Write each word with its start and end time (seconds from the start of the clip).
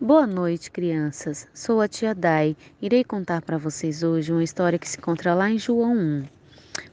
Boa 0.00 0.26
noite, 0.26 0.72
crianças. 0.72 1.46
Sou 1.54 1.80
a 1.80 1.86
tia 1.86 2.16
Dai. 2.16 2.56
Irei 2.82 3.04
contar 3.04 3.40
para 3.40 3.56
vocês 3.56 4.02
hoje 4.02 4.32
uma 4.32 4.42
história 4.42 4.76
que 4.76 4.88
se 4.88 4.98
encontra 4.98 5.34
lá 5.34 5.48
em 5.48 5.56
João 5.56 5.96
1. 5.96 6.24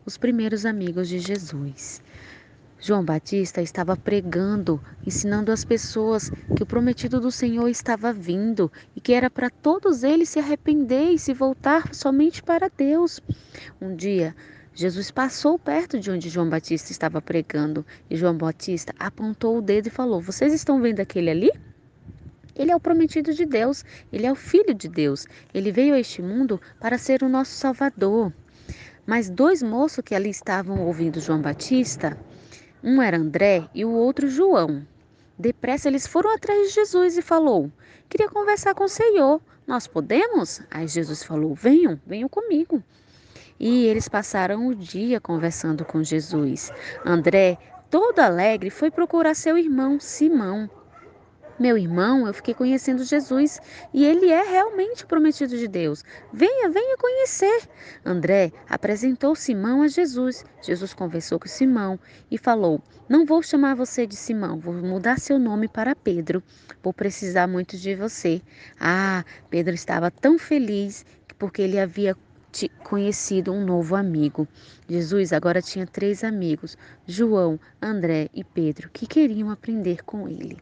Os 0.05 0.17
primeiros 0.17 0.67
amigos 0.67 1.09
de 1.09 1.17
Jesus. 1.17 1.99
João 2.79 3.03
Batista 3.03 3.59
estava 3.59 3.97
pregando, 3.97 4.79
ensinando 5.05 5.51
as 5.51 5.65
pessoas 5.65 6.29
que 6.55 6.61
o 6.61 6.65
prometido 6.65 7.19
do 7.19 7.31
Senhor 7.31 7.67
estava 7.69 8.13
vindo 8.13 8.71
e 8.95 9.01
que 9.01 9.13
era 9.13 9.31
para 9.31 9.49
todos 9.49 10.03
eles 10.03 10.29
se 10.29 10.37
arrepender 10.37 11.09
e 11.09 11.17
se 11.17 11.33
voltar 11.33 11.95
somente 11.95 12.43
para 12.43 12.69
Deus. 12.69 13.19
Um 13.81 13.95
dia, 13.95 14.35
Jesus 14.75 15.09
passou 15.09 15.57
perto 15.57 15.99
de 15.99 16.11
onde 16.11 16.29
João 16.29 16.47
Batista 16.47 16.91
estava 16.91 17.19
pregando 17.19 17.83
e 18.07 18.15
João 18.15 18.37
Batista 18.37 18.93
apontou 18.99 19.57
o 19.57 19.61
dedo 19.61 19.87
e 19.87 19.91
falou: 19.91 20.21
Vocês 20.21 20.53
estão 20.53 20.79
vendo 20.79 20.99
aquele 20.99 21.31
ali? 21.31 21.51
Ele 22.61 22.69
é 22.69 22.75
o 22.75 22.79
prometido 22.79 23.33
de 23.33 23.43
Deus, 23.43 23.83
ele 24.13 24.27
é 24.27 24.31
o 24.31 24.35
filho 24.35 24.71
de 24.71 24.87
Deus. 24.87 25.25
Ele 25.51 25.71
veio 25.71 25.95
a 25.95 25.99
este 25.99 26.21
mundo 26.21 26.61
para 26.79 26.95
ser 26.95 27.23
o 27.23 27.27
nosso 27.27 27.53
salvador. 27.53 28.31
Mas 29.03 29.31
dois 29.31 29.63
moços 29.63 30.03
que 30.05 30.13
ali 30.13 30.29
estavam 30.29 30.85
ouvindo 30.85 31.19
João 31.19 31.41
Batista, 31.41 32.15
um 32.83 33.01
era 33.01 33.17
André 33.17 33.67
e 33.73 33.83
o 33.83 33.89
outro 33.89 34.29
João. 34.29 34.85
Depressa 35.39 35.87
eles 35.87 36.05
foram 36.05 36.35
atrás 36.35 36.67
de 36.67 36.75
Jesus 36.75 37.17
e 37.17 37.23
falou: 37.23 37.71
"Queria 38.07 38.29
conversar 38.29 38.75
com 38.75 38.83
o 38.83 38.87
Senhor. 38.87 39.41
Nós 39.65 39.87
podemos?" 39.87 40.61
Aí 40.69 40.87
Jesus 40.87 41.23
falou: 41.23 41.55
"Venham, 41.55 41.99
venham 42.05 42.29
comigo." 42.29 42.83
E 43.59 43.85
eles 43.85 44.07
passaram 44.07 44.67
o 44.67 44.75
dia 44.75 45.19
conversando 45.19 45.83
com 45.83 46.03
Jesus. 46.03 46.71
André, 47.03 47.57
todo 47.89 48.19
alegre, 48.19 48.69
foi 48.69 48.91
procurar 48.91 49.33
seu 49.33 49.57
irmão 49.57 49.99
Simão 49.99 50.69
meu 51.61 51.77
irmão, 51.77 52.25
eu 52.25 52.33
fiquei 52.33 52.55
conhecendo 52.55 53.03
Jesus 53.03 53.61
e 53.93 54.03
ele 54.03 54.31
é 54.31 54.41
realmente 54.41 55.03
o 55.03 55.07
prometido 55.07 55.55
de 55.55 55.67
Deus. 55.67 56.03
Venha, 56.33 56.71
venha 56.71 56.97
conhecer. 56.97 57.69
André 58.03 58.51
apresentou 58.67 59.35
Simão 59.35 59.83
a 59.83 59.87
Jesus. 59.87 60.43
Jesus 60.63 60.91
conversou 60.91 61.39
com 61.39 61.47
Simão 61.47 61.99
e 62.31 62.37
falou: 62.39 62.81
Não 63.07 63.27
vou 63.27 63.43
chamar 63.43 63.75
você 63.75 64.07
de 64.07 64.15
Simão, 64.15 64.57
vou 64.57 64.73
mudar 64.73 65.19
seu 65.19 65.37
nome 65.37 65.67
para 65.67 65.95
Pedro. 65.95 66.41
Vou 66.81 66.91
precisar 66.91 67.45
muito 67.45 67.77
de 67.77 67.93
você. 67.93 68.41
Ah, 68.79 69.23
Pedro 69.47 69.75
estava 69.75 70.09
tão 70.09 70.39
feliz 70.39 71.05
porque 71.37 71.61
ele 71.61 71.79
havia 71.79 72.17
conhecido 72.83 73.53
um 73.53 73.63
novo 73.63 73.95
amigo. 73.95 74.47
Jesus 74.89 75.31
agora 75.31 75.61
tinha 75.61 75.85
três 75.85 76.23
amigos: 76.23 76.75
João, 77.05 77.59
André 77.79 78.29
e 78.33 78.43
Pedro, 78.43 78.89
que 78.89 79.05
queriam 79.05 79.51
aprender 79.51 80.03
com 80.03 80.27
ele 80.27 80.57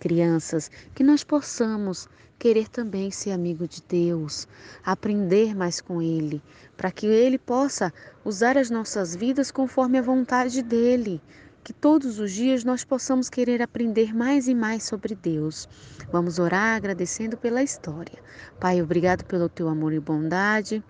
crianças, 0.00 0.70
que 0.94 1.04
nós 1.04 1.22
possamos 1.22 2.08
querer 2.38 2.68
também 2.68 3.10
ser 3.10 3.32
amigo 3.32 3.68
de 3.68 3.82
Deus, 3.86 4.48
aprender 4.82 5.54
mais 5.54 5.78
com 5.80 6.00
Ele, 6.00 6.42
para 6.74 6.90
que 6.90 7.06
Ele 7.06 7.38
possa 7.38 7.92
usar 8.24 8.56
as 8.56 8.70
nossas 8.70 9.14
vidas 9.14 9.50
conforme 9.50 9.98
a 9.98 10.02
vontade 10.02 10.62
dEle. 10.62 11.22
Que 11.62 11.74
todos 11.74 12.18
os 12.18 12.32
dias 12.32 12.64
nós 12.64 12.82
possamos 12.82 13.28
querer 13.28 13.60
aprender 13.60 14.14
mais 14.14 14.48
e 14.48 14.54
mais 14.54 14.82
sobre 14.84 15.14
Deus. 15.14 15.68
Vamos 16.10 16.38
orar 16.38 16.74
agradecendo 16.74 17.36
pela 17.36 17.62
história. 17.62 18.18
Pai, 18.58 18.80
obrigado 18.80 19.24
pelo 19.24 19.46
teu 19.46 19.68
amor 19.68 19.92
e 19.92 20.00
bondade. 20.00 20.82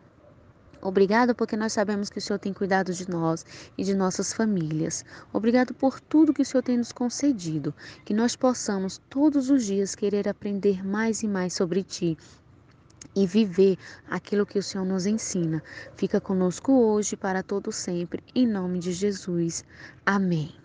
Obrigado 0.82 1.34
porque 1.34 1.56
nós 1.56 1.72
sabemos 1.72 2.08
que 2.08 2.18
o 2.18 2.20
Senhor 2.20 2.38
tem 2.38 2.52
cuidado 2.52 2.92
de 2.92 3.08
nós 3.08 3.44
e 3.76 3.84
de 3.84 3.94
nossas 3.94 4.32
famílias. 4.32 5.04
Obrigado 5.32 5.74
por 5.74 6.00
tudo 6.00 6.32
que 6.32 6.42
o 6.42 6.44
Senhor 6.44 6.62
tem 6.62 6.78
nos 6.78 6.92
concedido. 6.92 7.74
Que 8.04 8.14
nós 8.14 8.34
possamos 8.34 9.00
todos 9.10 9.50
os 9.50 9.64
dias 9.64 9.94
querer 9.94 10.28
aprender 10.28 10.84
mais 10.84 11.22
e 11.22 11.28
mais 11.28 11.52
sobre 11.52 11.82
Ti 11.82 12.16
e 13.14 13.26
viver 13.26 13.76
aquilo 14.08 14.46
que 14.46 14.58
o 14.58 14.62
Senhor 14.62 14.84
nos 14.84 15.06
ensina. 15.06 15.62
Fica 15.96 16.20
conosco 16.20 16.72
hoje 16.72 17.16
para 17.16 17.42
todo 17.42 17.72
sempre, 17.72 18.22
em 18.34 18.46
nome 18.46 18.78
de 18.78 18.92
Jesus. 18.92 19.64
Amém. 20.06 20.59